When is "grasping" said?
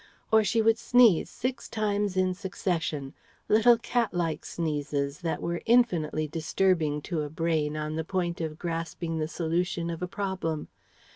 8.57-9.19